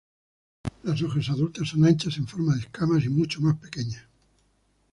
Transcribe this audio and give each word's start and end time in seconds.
Las 0.81 0.99
hojas 1.03 1.29
adultas 1.29 1.69
son 1.69 1.85
anchas, 1.85 2.17
en 2.17 2.25
forma 2.25 2.55
de 2.55 2.61
escamas 2.61 3.05
y 3.05 3.09
mucho 3.09 3.39
más 3.39 3.59
pequeñas. 3.59 4.03